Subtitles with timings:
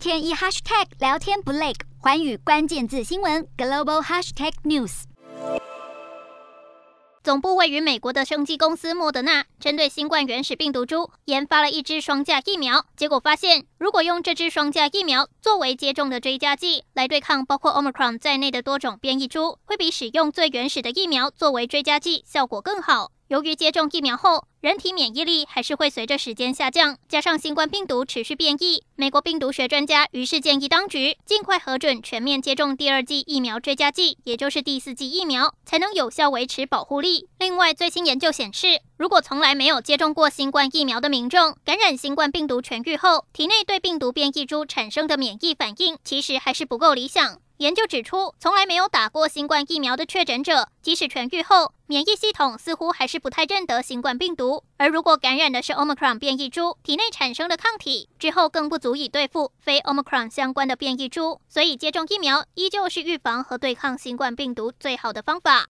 [0.00, 5.02] 天一 hashtag 聊天不累，寰宇关键字新闻 global hashtag news。
[7.22, 12.86] 总部位于美国的生技公司莫德纳，针对新冠原始病毒株研发了一支双价疫苗。
[12.96, 23.10] 结果发现，如果用这支双价疫苗作为接种的追加剂，来对抗包括 Omicron 在内的多种变异株，会比使用最原始的疫苗作为追加剂效果更好。
[23.28, 37.26] 由于接种疫苗后，人体免疫力还是会随着时间下降，加上新冠病毒持续变异，美国病毒学专家于是建议当局尽快核准全面接种第二剂疫苗追加剂，也就是第四剂疫苗，才能有效维持保护力。
[37.38, 47.38] 另外，最新研究显示，如果从来没有接种过新冠疫苗的民众，感染新冠病毒痊愈后，体内对病毒变异株产生的免疫反应其实还是不够理想。
[47.60, 54.49] 研究指出，从来没有打过新冠疫苗的确诊者，即使痊愈后，免疫系统似乎还是不太认得新冠病毒。
[54.76, 61.40] 而如果感染的是 Omicron 变异株，体内产生的抗体之后更不足以对付非 Omicron 相关的变异株。
[61.48, 65.68] 所以，接种疫苗依旧是预防和对抗新冠病毒最好的方法。